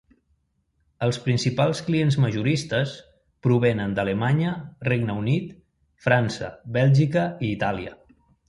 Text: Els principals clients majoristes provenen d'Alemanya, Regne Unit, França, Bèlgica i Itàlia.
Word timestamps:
Els 1.07 1.19
principals 1.25 1.81
clients 1.89 2.17
majoristes 2.23 2.95
provenen 3.49 3.93
d'Alemanya, 3.99 4.55
Regne 4.89 5.19
Unit, 5.25 5.55
França, 6.07 6.51
Bèlgica 6.83 7.29
i 7.47 7.57
Itàlia. 7.61 7.99